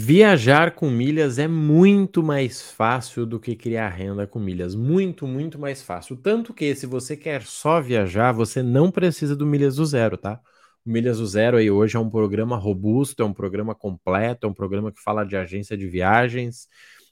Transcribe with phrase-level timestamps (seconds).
[0.00, 4.76] Viajar com milhas é muito mais fácil do que criar renda com milhas.
[4.76, 6.16] Muito, muito mais fácil.
[6.16, 10.40] Tanto que, se você quer só viajar, você não precisa do Milhas do Zero, tá?
[10.86, 14.48] O Milhas do Zero aí hoje é um programa robusto, é um programa completo, é
[14.48, 16.68] um programa que fala de agência de viagens,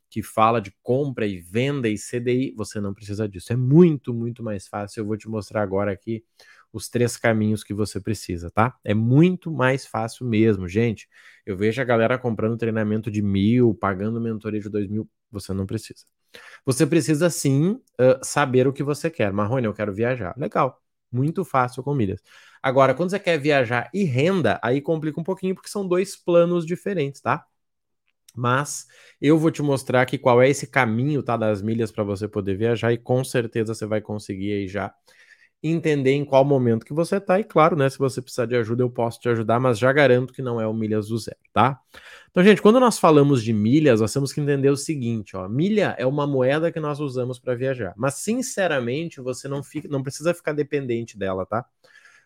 [0.09, 2.55] que fala de compra e venda e CDI.
[2.57, 3.53] Você não precisa disso.
[3.53, 5.01] É muito, muito mais fácil.
[5.01, 6.23] Eu vou te mostrar agora aqui
[6.77, 8.77] os três caminhos que você precisa, tá?
[8.85, 11.09] É muito mais fácil mesmo, gente.
[11.47, 15.09] Eu vejo a galera comprando treinamento de mil, pagando mentoria de dois mil.
[15.31, 16.05] Você não precisa.
[16.67, 19.33] Você precisa sim uh, saber o que você quer.
[19.33, 20.35] Marrone, eu quero viajar.
[20.37, 20.81] Legal.
[21.11, 22.21] Muito fácil com milhas.
[22.63, 26.67] Agora, quando você quer viajar e renda, aí complica um pouquinho, porque são dois planos
[26.67, 27.47] diferentes, tá?
[28.35, 28.87] Mas
[29.21, 32.55] eu vou te mostrar aqui qual é esse caminho, tá, das milhas para você poder
[32.57, 34.93] viajar e com certeza você vai conseguir aí já
[35.69, 37.41] entender em qual momento que você tá.
[37.41, 40.33] E claro, né, se você precisar de ajuda, eu posso te ajudar, mas já garanto
[40.33, 41.81] que não é o milhas do zero, tá?
[42.31, 45.95] Então, gente, quando nós falamos de milhas, nós temos que entender o seguinte, ó, milha
[45.99, 50.35] é uma moeda que nós usamos para viajar, mas sinceramente, você não fica, não precisa
[50.35, 51.65] ficar dependente dela, tá?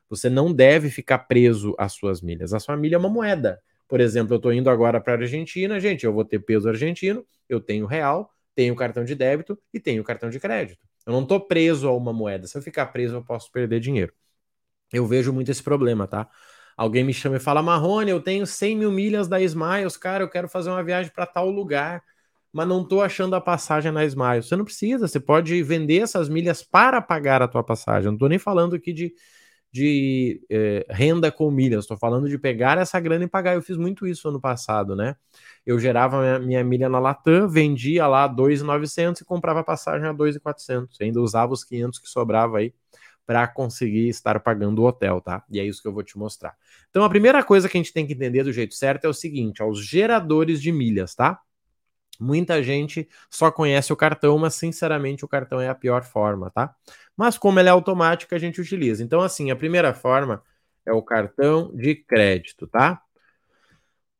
[0.08, 2.52] Você não deve ficar preso às suas milhas.
[2.52, 3.60] A sua milha é uma moeda.
[3.86, 7.24] Por exemplo, eu estou indo agora para a Argentina, gente, eu vou ter peso argentino,
[7.48, 10.89] eu tenho real, tenho cartão de débito e tenho cartão de crédito.
[11.06, 12.46] Eu não estou preso a uma moeda.
[12.46, 14.12] Se eu ficar preso, eu posso perder dinheiro.
[14.92, 16.28] Eu vejo muito esse problema, tá?
[16.76, 20.30] Alguém me chama e fala, Marrone, eu tenho 100 mil milhas da Smiles, cara, eu
[20.30, 22.02] quero fazer uma viagem para tal lugar,
[22.52, 24.48] mas não estou achando a passagem na Smiles.
[24.48, 28.06] Você não precisa, você pode vender essas milhas para pagar a tua passagem.
[28.06, 29.14] Eu não estou nem falando aqui de,
[29.72, 33.54] de eh, renda com milhas, estou falando de pegar essa grana e pagar.
[33.54, 35.16] Eu fiz muito isso ano passado, né?
[35.66, 41.00] eu gerava minha, minha milha na Latam, vendia lá 2,900 e comprava passagem a 2,400.
[41.00, 42.74] Ainda usava os 500 que sobrava aí
[43.26, 45.44] para conseguir estar pagando o hotel, tá?
[45.50, 46.56] E é isso que eu vou te mostrar.
[46.88, 49.14] Então, a primeira coisa que a gente tem que entender do jeito certo é o
[49.14, 51.38] seguinte: ó, os geradores de milhas, tá?
[52.20, 56.74] Muita gente só conhece o cartão, mas sinceramente o cartão é a pior forma, tá?
[57.16, 59.02] Mas como ele é automático, a gente utiliza.
[59.02, 60.42] Então, assim, a primeira forma
[60.86, 63.02] é o cartão de crédito, tá?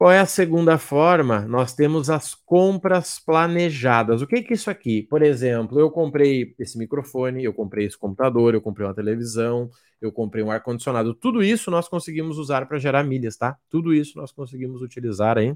[0.00, 1.42] Qual é a segunda forma?
[1.42, 4.22] Nós temos as compras planejadas.
[4.22, 5.02] O que é isso aqui?
[5.02, 9.68] Por exemplo, eu comprei esse microfone, eu comprei esse computador, eu comprei uma televisão,
[10.00, 11.14] eu comprei um ar-condicionado.
[11.14, 13.58] Tudo isso nós conseguimos usar para gerar milhas, tá?
[13.68, 15.54] Tudo isso nós conseguimos utilizar aí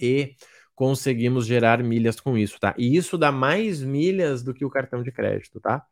[0.00, 0.34] e
[0.74, 2.74] conseguimos gerar milhas com isso, tá?
[2.78, 5.84] E isso dá mais milhas do que o cartão de crédito, tá?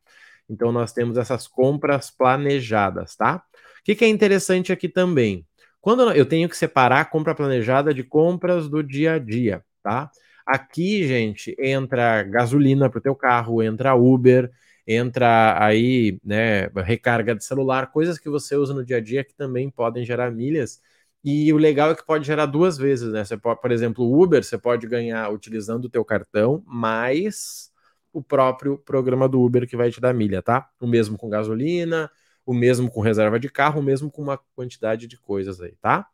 [0.48, 3.42] Então nós temos essas compras planejadas, tá?
[3.81, 5.47] O que, que é interessante aqui também?
[5.81, 10.10] Quando eu tenho que separar a compra planejada de compras do dia a dia, tá?
[10.47, 14.50] Aqui, gente, entra gasolina para o teu carro, entra Uber,
[14.87, 19.34] entra aí, né, recarga de celular, coisas que você usa no dia a dia que
[19.34, 20.81] também podem gerar milhas.
[21.25, 23.25] E o legal é que pode gerar duas vezes, né?
[23.25, 27.71] Você pode, por exemplo, o Uber, você pode ganhar utilizando o teu cartão, mais
[28.12, 30.69] o próprio programa do Uber que vai te dar milha, tá?
[30.81, 32.10] O mesmo com gasolina,
[32.44, 36.06] o mesmo com reserva de carro, o mesmo com uma quantidade de coisas aí, tá?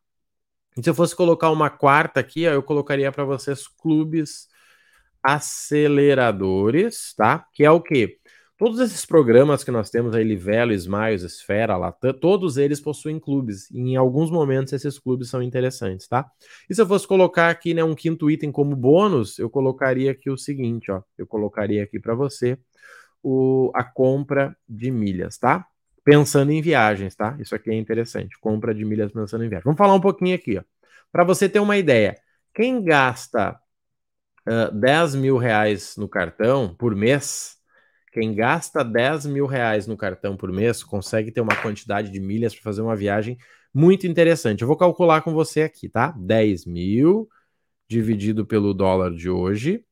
[0.76, 4.48] E se eu fosse colocar uma quarta aqui, ó, eu colocaria para vocês clubes
[5.22, 7.46] aceleradores, tá?
[7.52, 8.18] Que é o quê?
[8.58, 13.70] Todos esses programas que nós temos aí, Livelo, Smiles, Esfera, Latam, todos eles possuem clubes.
[13.70, 16.28] E em alguns momentos esses clubes são interessantes, tá?
[16.68, 20.28] E se eu fosse colocar aqui, né, um quinto item como bônus, eu colocaria aqui
[20.28, 21.02] o seguinte, ó.
[21.16, 22.58] Eu colocaria aqui para você
[23.22, 25.64] o, a compra de milhas, tá?
[26.08, 27.36] pensando em viagens, tá?
[27.38, 28.38] Isso aqui é interessante.
[28.40, 29.64] Compra de milhas pensando em viagens.
[29.64, 30.62] Vamos falar um pouquinho aqui, ó.
[31.12, 32.16] Para você ter uma ideia,
[32.54, 33.60] quem gasta
[34.48, 37.57] uh, 10 mil reais no cartão por mês,
[38.18, 42.52] quem gasta 10 mil reais no cartão por mês, consegue ter uma quantidade de milhas
[42.52, 43.38] para fazer uma viagem
[43.72, 44.62] muito interessante.
[44.62, 46.12] Eu vou calcular com você aqui, tá?
[46.18, 47.28] 10 mil
[47.88, 49.84] dividido pelo dólar de hoje,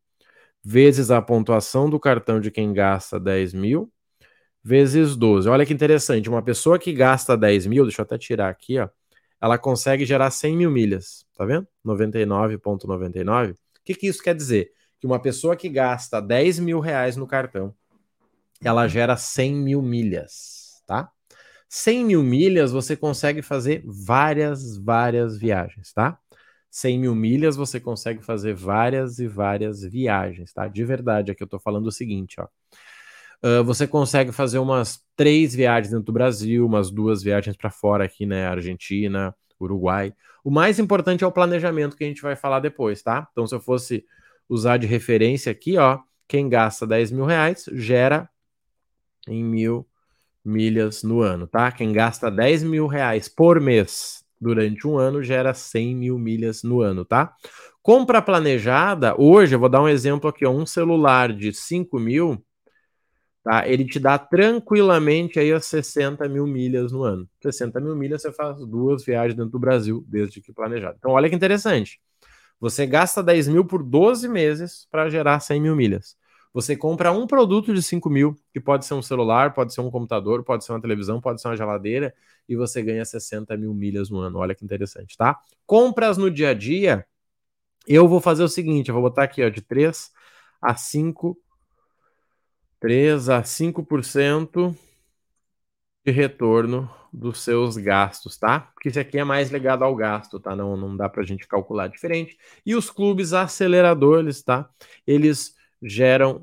[0.62, 3.92] vezes a pontuação do cartão de quem gasta 10 mil,
[4.62, 5.48] vezes 12.
[5.48, 8.88] Olha que interessante, uma pessoa que gasta 10 mil, deixa eu até tirar aqui, ó,
[9.40, 11.66] ela consegue gerar 100 mil milhas, tá vendo?
[11.86, 13.52] 99,99.
[13.52, 14.72] O que, que isso quer dizer?
[14.98, 17.72] Que uma pessoa que gasta 10 mil reais no cartão,
[18.62, 21.10] ela gera 100 mil milhas, tá?
[21.68, 26.18] 100 mil milhas você consegue fazer várias, várias viagens, tá?
[26.70, 30.68] 100 mil milhas você consegue fazer várias e várias viagens, tá?
[30.68, 32.48] De verdade, aqui eu tô falando o seguinte, ó.
[33.42, 38.04] Uh, você consegue fazer umas três viagens dentro do Brasil, umas duas viagens para fora
[38.04, 38.46] aqui, né?
[38.46, 40.14] Argentina, Uruguai.
[40.42, 43.26] O mais importante é o planejamento que a gente vai falar depois, tá?
[43.32, 44.04] Então, se eu fosse
[44.48, 45.98] usar de referência aqui, ó,
[46.28, 48.28] quem gasta 10 mil reais gera
[49.28, 49.86] em mil
[50.44, 51.72] milhas no ano, tá?
[51.72, 56.80] Quem gasta 10 mil reais por mês durante um ano gera 100 mil milhas no
[56.80, 57.34] ano, tá?
[57.82, 62.42] Compra planejada, hoje, eu vou dar um exemplo aqui, ó, um celular de 5 mil,
[63.42, 63.68] tá?
[63.68, 67.28] Ele te dá tranquilamente aí as 60 mil milhas no ano.
[67.42, 70.96] 60 mil milhas você faz duas viagens dentro do Brasil, desde que planejado.
[70.98, 72.00] Então, olha que interessante.
[72.60, 76.16] Você gasta 10 mil por 12 meses para gerar 100 mil milhas.
[76.56, 79.90] Você compra um produto de 5 mil, que pode ser um celular, pode ser um
[79.90, 82.14] computador, pode ser uma televisão, pode ser uma geladeira,
[82.48, 84.38] e você ganha 60 mil milhas no ano.
[84.38, 85.38] Olha que interessante, tá?
[85.66, 87.06] Compras no dia a dia,
[87.86, 90.10] eu vou fazer o seguinte: eu vou botar aqui ó, de 3
[90.62, 91.38] a 5
[92.80, 94.74] 3 a 5%
[96.06, 98.60] de retorno dos seus gastos, tá?
[98.60, 100.56] Porque isso aqui é mais ligado ao gasto, tá?
[100.56, 102.38] Não, não dá para a gente calcular diferente.
[102.64, 104.70] E os clubes aceleradores, tá?
[105.06, 105.55] Eles
[105.86, 106.42] geram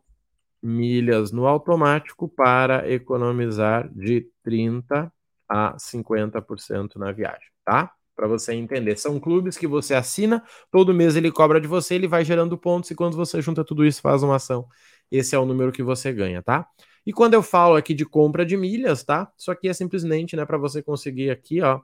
[0.61, 5.11] milhas no automático para economizar de 30
[5.49, 7.91] a 50% na viagem, tá?
[8.15, 12.07] Para você entender, são clubes que você assina, todo mês ele cobra de você, ele
[12.07, 14.67] vai gerando pontos e quando você junta tudo isso, faz uma ação
[15.11, 16.67] esse é o número que você ganha, tá?
[17.05, 19.31] E quando eu falo aqui de compra de milhas, tá?
[19.37, 21.81] Isso aqui é simplesmente, né, para você conseguir aqui, ó,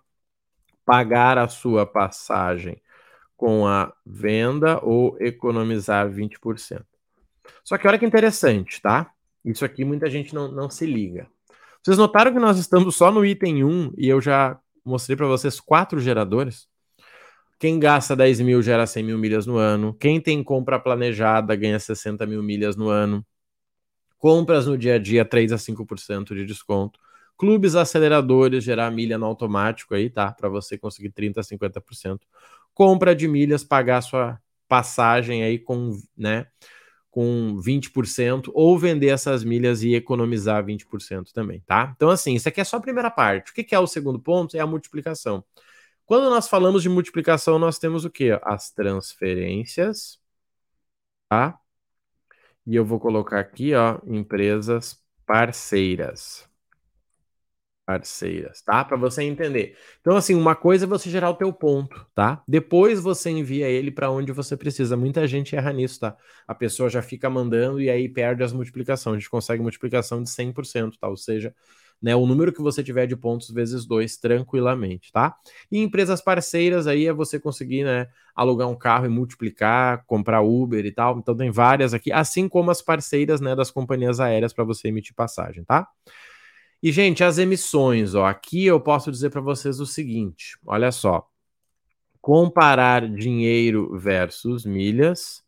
[0.86, 2.82] pagar a sua passagem
[3.38, 6.99] com a venda ou economizar 20%.
[7.64, 9.12] Só que olha que interessante, tá?
[9.44, 11.28] Isso aqui muita gente não, não se liga.
[11.82, 15.60] Vocês notaram que nós estamos só no item 1 e eu já mostrei para vocês
[15.60, 16.68] quatro geradores?
[17.60, 19.94] Quem gasta 10 mil gera 100 mil milhas no ano.
[19.94, 23.26] Quem tem compra planejada ganha 60 mil milhas no ano.
[24.18, 27.00] Compras no dia a dia, 3 a 5% de desconto.
[27.38, 30.32] Clubes aceleradores, gerar milha no automático aí, tá?
[30.32, 32.20] Para você conseguir 30 a 50%.
[32.74, 36.48] Compra de milhas, pagar sua passagem aí com, né,
[37.10, 41.94] com 20% ou vender essas milhas e economizar 20% também, tá?
[41.96, 43.52] Então assim, isso aqui é só a primeira parte.
[43.52, 44.56] O que é o segundo ponto?
[44.56, 45.44] É a multiplicação.
[46.06, 48.40] Quando nós falamos de multiplicação, nós temos o quê?
[48.44, 50.20] As transferências,
[51.30, 51.60] tá?
[52.66, 56.49] E eu vou colocar aqui, ó, empresas parceiras.
[57.90, 58.86] Parceiras, tá?
[58.86, 59.76] Para você entender.
[60.00, 62.44] Então, assim, uma coisa é você gerar o teu ponto, tá?
[62.48, 64.96] Depois você envia ele para onde você precisa.
[64.96, 66.16] Muita gente erra nisso, tá?
[66.48, 69.16] A pessoa já fica mandando e aí perde as multiplicações.
[69.16, 71.08] A gente consegue multiplicação de 100%, tá?
[71.08, 71.52] Ou seja,
[72.00, 72.16] né?
[72.16, 75.36] O número que você tiver de pontos vezes dois tranquilamente, tá?
[75.72, 78.06] E empresas parceiras aí é você conseguir, né,
[78.36, 81.18] alugar um carro e multiplicar, comprar Uber e tal.
[81.18, 85.16] Então tem várias aqui, assim como as parceiras, né, das companhias aéreas para você emitir
[85.16, 85.88] passagem, tá?
[86.82, 91.28] E gente, as emissões, ó, aqui eu posso dizer para vocês o seguinte, olha só.
[92.22, 95.44] Comparar dinheiro versus milhas.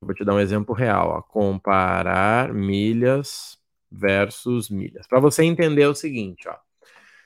[0.00, 1.22] Vou te dar um exemplo real, ó.
[1.22, 3.58] Comparar milhas
[3.90, 5.06] versus milhas.
[5.06, 6.56] Para você entender o seguinte, ó.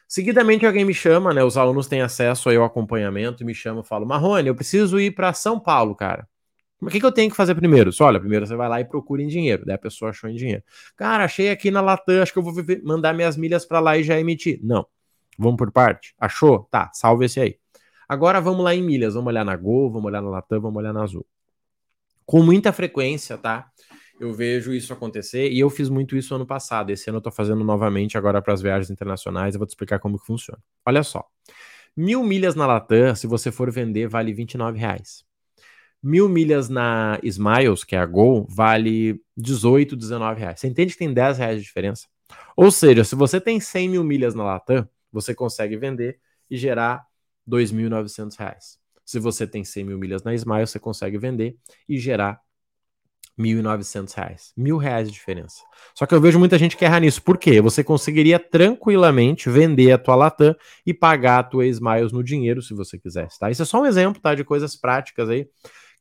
[0.08, 1.42] Seguidamente alguém me chama, né?
[1.42, 5.00] Os alunos têm acesso aí ao acompanhamento e me chama e fala: Marrone, eu preciso
[5.00, 6.28] ir para São Paulo, cara.
[6.82, 7.92] O que, que eu tenho que fazer primeiro?
[7.92, 9.64] Só, olha, primeiro você vai lá e procura em dinheiro.
[9.64, 10.62] Daí a pessoa achou em dinheiro.
[10.96, 12.52] Cara, achei aqui na Latam, acho que eu vou
[12.82, 14.58] mandar minhas milhas para lá e já emitir.
[14.62, 14.84] Não.
[15.38, 16.14] Vamos por parte?
[16.18, 16.68] Achou?
[16.70, 17.56] Tá, salve esse aí.
[18.08, 19.14] Agora vamos lá em milhas.
[19.14, 21.24] Vamos olhar na Gol, vamos olhar na Latam, vamos olhar na Azul.
[22.26, 23.70] Com muita frequência, tá?
[24.22, 26.90] eu vejo isso acontecer e eu fiz muito isso ano passado.
[26.90, 29.54] Esse ano eu tô fazendo novamente agora para as viagens internacionais.
[29.54, 30.62] Eu vou te explicar como que funciona.
[30.86, 31.24] Olha só.
[31.96, 35.24] Mil milhas na Latam, se você for vender, vale 29 reais.
[36.02, 40.60] Mil milhas na Smiles, que é a Gol, vale 18, 19 reais.
[40.60, 42.06] Você entende que tem 10 reais de diferença?
[42.56, 46.18] Ou seja, se você tem 100 mil milhas na Latam, você consegue vender
[46.50, 47.06] e gerar
[47.48, 48.78] 2.900 reais.
[49.04, 51.56] Se você tem 100 mil milhas na Smiles, você consegue vender
[51.88, 52.40] e gerar
[53.38, 54.52] 1.900 reais.
[54.56, 55.62] Mil reais de diferença.
[55.94, 57.22] Só que eu vejo muita gente que erra nisso.
[57.22, 57.60] Por quê?
[57.60, 60.54] Você conseguiria tranquilamente vender a tua Latam
[60.86, 63.50] e pagar a tua Smiles no dinheiro se você quisesse, tá?
[63.50, 64.34] Isso é só um exemplo, tá?
[64.34, 65.48] De coisas práticas aí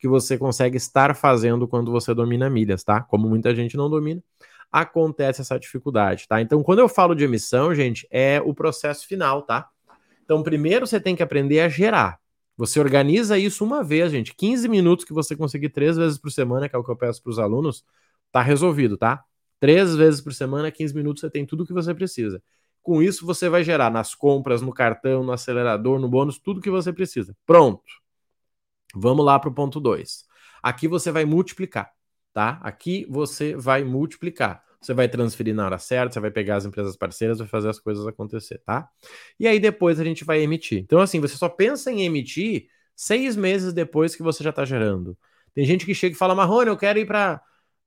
[0.01, 3.01] que você consegue estar fazendo quando você domina milhas, tá?
[3.01, 4.22] Como muita gente não domina,
[4.72, 6.41] acontece essa dificuldade, tá?
[6.41, 9.70] Então, quando eu falo de emissão, gente, é o processo final, tá?
[10.24, 12.20] Então, primeiro você tem que aprender a gerar.
[12.58, 14.34] Você organiza isso uma vez, gente.
[14.36, 17.22] 15 minutos que você conseguir três vezes por semana, que é o que eu peço
[17.22, 17.86] para os alunos,
[18.31, 19.24] tá resolvido, tá?
[19.60, 22.41] Três vezes por semana, 15 minutos, você tem tudo o que você precisa.
[22.81, 26.72] Com isso, você vai gerar nas compras, no cartão, no acelerador, no bônus, tudo que
[26.72, 27.38] você precisa.
[27.46, 28.01] Pronto.
[28.96, 30.26] Vamos lá para o ponto 2.
[30.62, 31.92] Aqui você vai multiplicar,
[32.34, 32.60] tá?
[32.62, 34.64] Aqui você vai multiplicar.
[34.82, 37.80] Você vai transferir na hora certa, você vai pegar as empresas parceiras, vai fazer as
[37.80, 38.90] coisas acontecer, tá?
[39.40, 40.80] E aí depois a gente vai emitir.
[40.80, 45.16] Então, assim, você só pensa em emitir seis meses depois que você já está gerando.
[45.54, 47.42] Tem gente que chega e fala, Marrone, eu quero ir para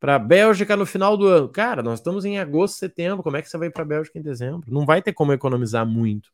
[0.05, 1.49] para Bélgica no final do ano.
[1.49, 3.23] Cara, nós estamos em agosto, setembro.
[3.23, 4.71] Como é que você vai para Bélgica em dezembro?
[4.71, 6.29] Não vai ter como economizar muito.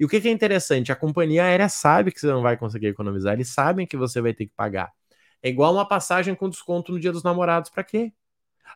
[0.00, 0.90] E o que, que é interessante?
[0.90, 4.32] A companhia aérea sabe que você não vai conseguir economizar, eles sabem que você vai
[4.32, 4.90] ter que pagar.
[5.42, 7.70] É igual uma passagem com desconto no dia dos namorados.
[7.70, 8.10] Para quê?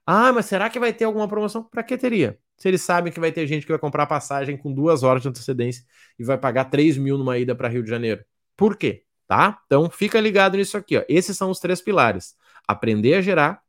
[0.07, 1.65] Ah, mas será que vai ter alguma promoção?
[1.65, 2.39] Para que teria?
[2.59, 5.29] Se eles sabem que vai ter gente que vai comprar passagem com duas horas de
[5.29, 5.83] antecedência
[6.19, 8.23] e vai pagar 3 mil numa ida para Rio de Janeiro.
[8.55, 9.05] Por quê?
[9.27, 9.63] Tá?
[9.65, 10.99] Então fica ligado nisso aqui.
[10.99, 11.03] Ó.
[11.09, 12.37] Esses são os três pilares:
[12.69, 13.63] aprender a gerar,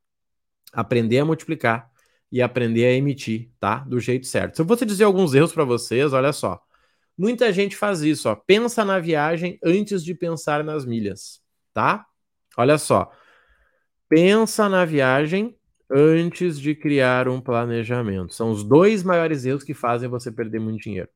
[0.74, 1.90] aprender a multiplicar
[2.30, 3.78] e aprender a emitir, tá?
[3.80, 4.58] Do jeito certo.
[4.58, 6.62] Se eu fosse dizer alguns erros para vocês, olha só.
[7.18, 8.36] Muita gente faz isso, ó.
[8.36, 11.42] Pensa na viagem antes de pensar nas milhas,
[11.74, 12.06] tá?
[12.58, 13.12] Olha só.
[14.10, 15.58] Pensa na viagem
[15.90, 18.34] antes de criar um planejamento.
[18.34, 21.10] São os dois maiores erros que fazem você perder muito dinheiro.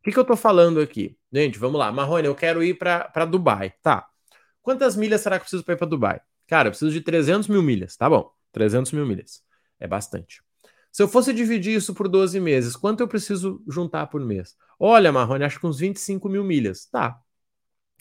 [0.00, 1.16] O que, que eu estou falando aqui?
[1.32, 1.90] Gente, vamos lá.
[1.90, 3.74] Marrone, eu quero ir para Dubai.
[3.82, 4.06] Tá.
[4.62, 6.20] Quantas milhas será que eu preciso para ir para Dubai?
[6.46, 7.96] Cara, eu preciso de 300 mil milhas.
[7.96, 8.30] Tá bom.
[8.52, 9.42] 300 mil milhas.
[9.80, 10.42] É bastante.
[10.92, 14.56] Se eu fosse dividir isso por 12 meses, quanto eu preciso juntar por mês?
[14.78, 16.86] Olha, Marrone, acho que uns 25 mil milhas.
[16.86, 17.18] Tá.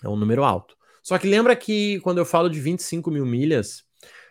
[0.04, 0.76] É um número alto.
[1.02, 3.84] Só que lembra que quando eu falo de 25 mil milhas,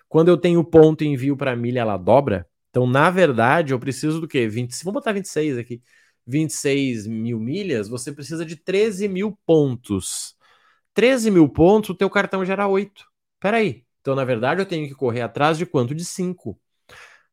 [0.08, 2.48] quando eu tenho ponto e envio para milha, ela dobra.
[2.70, 4.48] Então, na verdade, eu preciso do quê?
[4.48, 5.80] 20, vamos botar 26 aqui.
[6.26, 10.36] 26 mil milhas, você precisa de 13 mil pontos.
[10.94, 13.04] 13 mil pontos, o teu cartão gera 8.
[13.40, 13.84] Peraí.
[14.00, 15.94] Então, na verdade, eu tenho que correr atrás de quanto?
[15.94, 16.58] De 5.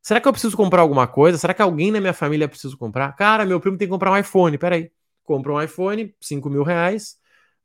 [0.01, 1.37] Será que eu preciso comprar alguma coisa?
[1.37, 3.15] Será que alguém na minha família precisa comprar?
[3.15, 4.57] Cara, meu primo tem que comprar um iPhone.
[4.57, 4.91] Peraí.
[5.23, 7.21] Compra um iPhone, 5 mil reais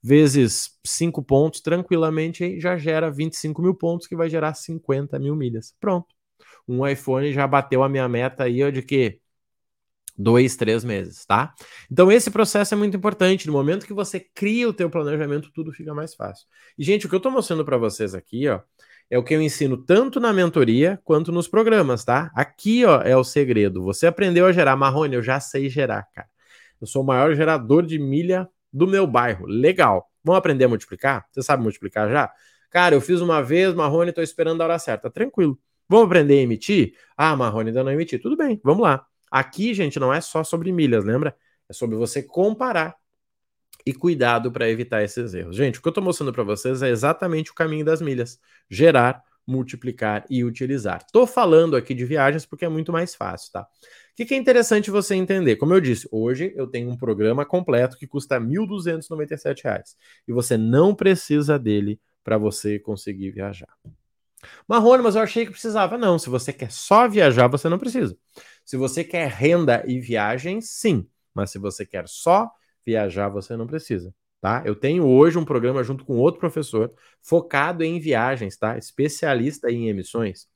[0.07, 5.35] vezes 5 pontos, tranquilamente, aí já gera 25 mil pontos, que vai gerar 50 mil
[5.35, 5.75] milhas.
[5.81, 6.15] Pronto.
[6.69, 9.21] Um iPhone já bateu a minha meta aí ó, de que?
[10.19, 11.55] Dois, três meses, tá?
[11.91, 13.47] Então esse processo é muito importante.
[13.49, 16.47] No momento que você cria o teu planejamento, tudo fica mais fácil.
[16.79, 18.61] E, gente, o que eu tô mostrando para vocês aqui, ó,
[19.11, 22.31] é o que eu ensino tanto na mentoria quanto nos programas, tá?
[22.35, 23.83] Aqui, ó, é o segredo.
[23.83, 24.77] Você aprendeu a gerar.
[24.77, 26.29] Marrone, eu já sei gerar, cara.
[26.81, 29.47] Eu sou o maior gerador de milha do meu bairro.
[29.47, 30.11] Legal.
[30.23, 31.27] Vamos aprender a multiplicar?
[31.31, 32.33] Você sabe multiplicar já?
[32.71, 35.11] Cara, eu fiz uma vez, Marrone, estou esperando a hora certa.
[35.11, 35.59] Tranquilo.
[35.89, 36.95] Vamos aprender a emitir?
[37.17, 38.21] Ah, Marrone ainda não emitir.
[38.21, 39.07] Tudo bem, vamos lá.
[39.31, 41.37] Aqui, gente, não é só sobre milhas, lembra?
[41.69, 42.97] É sobre você comparar
[43.85, 45.55] e cuidado para evitar esses erros.
[45.55, 49.23] Gente, o que eu estou mostrando para vocês é exatamente o caminho das milhas: gerar,
[49.47, 51.03] multiplicar e utilizar.
[51.07, 53.63] Estou falando aqui de viagens porque é muito mais fácil, tá?
[53.63, 55.57] O que, que, é interessante você entender?
[55.57, 59.95] Como eu disse, hoje eu tenho um programa completo que custa R$ 1.297
[60.27, 63.69] e você não precisa dele para você conseguir viajar.
[64.67, 65.97] Marrone, mas eu achei que precisava.
[65.97, 68.17] Não, se você quer só viajar, você não precisa.
[68.65, 71.07] Se você quer renda e viagem, sim.
[71.35, 72.51] Mas se você quer só
[72.85, 74.15] viajar, você não precisa.
[74.41, 74.63] Tá?
[74.65, 78.79] Eu tenho hoje um programa junto com outro professor focado em viagens, tá?
[78.79, 80.47] Especialista em emissões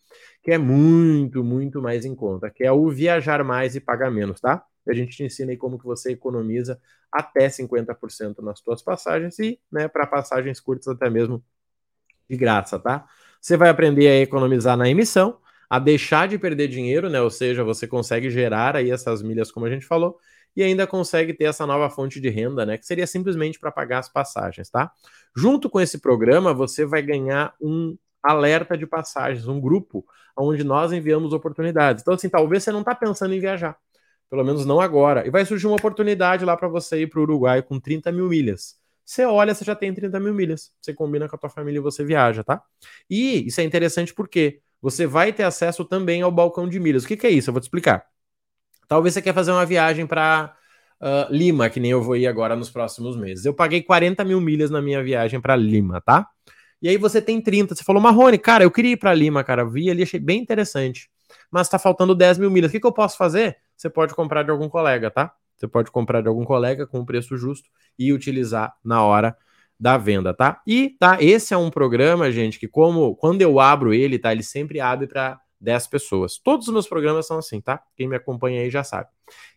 [0.42, 4.40] que é muito, muito mais em conta, que é o viajar mais e pagar menos,
[4.40, 4.62] tá?
[4.88, 6.80] A gente te ensina aí como que você economiza
[7.12, 11.44] até 50% nas suas passagens e, né, para passagens curtas até mesmo
[12.28, 13.06] de graça, tá?
[13.40, 17.20] Você vai aprender a economizar na emissão, a deixar de perder dinheiro, né?
[17.20, 20.18] Ou seja, você consegue gerar aí essas milhas, como a gente falou,
[20.56, 22.76] e ainda consegue ter essa nova fonte de renda, né?
[22.76, 24.90] Que seria simplesmente para pagar as passagens, tá?
[25.36, 30.04] Junto com esse programa, você vai ganhar um alerta de passagens, um grupo
[30.36, 32.02] onde nós enviamos oportunidades.
[32.02, 33.76] Então, assim, talvez você não está pensando em viajar,
[34.28, 37.22] pelo menos não agora, e vai surgir uma oportunidade lá para você ir para o
[37.22, 38.78] Uruguai com 30 mil milhas.
[39.04, 40.70] Você olha, você já tem 30 mil milhas.
[40.80, 42.62] Você combina com a tua família e você viaja, tá?
[43.08, 47.02] E isso é interessante porque você vai ter acesso também ao balcão de milhas.
[47.02, 47.50] O que, que é isso?
[47.50, 48.06] Eu vou te explicar.
[48.90, 50.52] Talvez você quer fazer uma viagem para
[51.00, 53.44] uh, ah, Lima, que nem eu vou ir agora nos próximos meses.
[53.44, 56.26] Eu paguei 40 mil milhas na minha viagem para Lima, tá?
[56.82, 57.76] E aí você tem 30.
[57.76, 59.64] Você falou, Marrone, cara, eu queria ir para Lima, cara.
[59.64, 61.08] Vi ali, achei bem interessante.
[61.52, 62.68] Mas tá faltando 10 mil milhas.
[62.68, 63.58] O que, que eu posso fazer?
[63.76, 65.32] Você pode comprar de algum colega, tá?
[65.56, 69.36] Você pode comprar de algum colega com um preço justo e utilizar na hora
[69.78, 70.60] da venda, tá?
[70.66, 74.42] E tá, esse é um programa, gente, que como quando eu abro ele, tá, ele
[74.42, 76.38] sempre abre para 10 pessoas.
[76.38, 77.82] Todos os meus programas são assim, tá?
[77.96, 79.08] Quem me acompanha aí já sabe.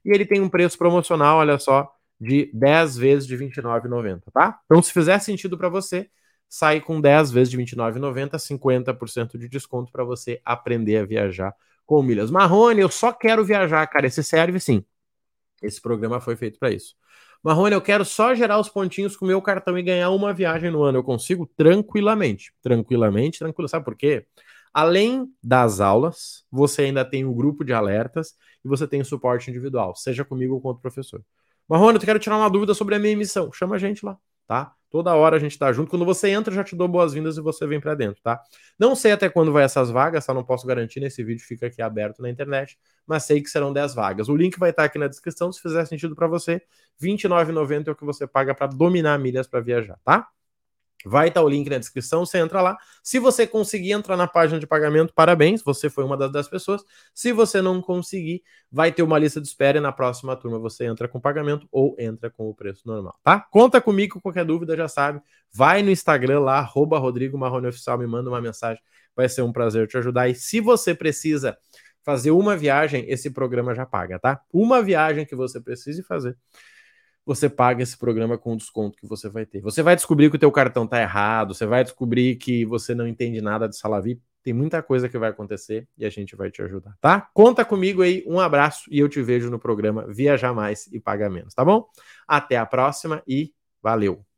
[0.03, 4.59] E ele tem um preço promocional, olha só, de 10 vezes de R$ 29,90, tá?
[4.65, 6.09] Então, se fizer sentido para você,
[6.47, 11.55] sai com 10 vezes de R$ 29,90, 50% de desconto para você aprender a viajar
[11.85, 12.31] com milhas.
[12.31, 14.07] Marrone, eu só quero viajar, cara.
[14.07, 14.83] Esse serve sim.
[15.61, 16.95] Esse programa foi feito para isso.
[17.41, 20.71] Marrone, eu quero só gerar os pontinhos com o meu cartão e ganhar uma viagem
[20.71, 20.99] no ano.
[20.99, 22.53] Eu consigo tranquilamente.
[22.61, 23.67] Tranquilamente, tranquilo.
[23.67, 24.25] Sabe por quê?
[24.73, 29.49] Além das aulas, você ainda tem o grupo de alertas e você tem o suporte
[29.51, 31.23] individual, seja comigo ou com outro professor.
[31.67, 33.51] Marrone, eu quero tirar uma dúvida sobre a minha emissão.
[33.51, 34.73] Chama a gente lá, tá?
[34.89, 35.89] Toda hora a gente tá junto.
[35.89, 38.39] Quando você entra, já te dou boas-vindas e você vem para dentro, tá?
[38.77, 40.33] Não sei até quando vai essas vagas, tá?
[40.33, 43.95] Não posso garantir, nesse vídeo fica aqui aberto na internet, mas sei que serão 10
[43.95, 44.29] vagas.
[44.29, 46.61] O link vai estar tá aqui na descrição, se fizer sentido para você.
[47.01, 50.27] R$ 29,90 é o que você paga para dominar milhas para viajar, tá?
[51.05, 52.77] Vai estar tá o link na descrição, você entra lá.
[53.01, 56.83] Se você conseguir entrar na página de pagamento, parabéns, você foi uma das 10 pessoas.
[57.13, 60.85] Se você não conseguir, vai ter uma lista de espera e na próxima turma você
[60.85, 63.39] entra com pagamento ou entra com o preço normal, tá?
[63.39, 65.21] Conta comigo, qualquer dúvida já sabe.
[65.51, 68.81] Vai no Instagram lá, arroba Rodrigo Marrone Oficial, me manda uma mensagem,
[69.15, 70.29] vai ser um prazer te ajudar.
[70.29, 71.57] E se você precisa
[72.03, 74.41] fazer uma viagem, esse programa já paga, tá?
[74.51, 76.37] Uma viagem que você precise fazer
[77.25, 79.61] você paga esse programa com o desconto que você vai ter.
[79.61, 83.07] Você vai descobrir que o teu cartão tá errado, você vai descobrir que você não
[83.07, 86.61] entende nada de Salavi, tem muita coisa que vai acontecer e a gente vai te
[86.61, 87.29] ajudar, tá?
[87.33, 91.29] Conta comigo aí, um abraço e eu te vejo no programa Viajar Mais e Pagar
[91.29, 91.87] Menos, tá bom?
[92.27, 94.32] Até a próxima e valeu!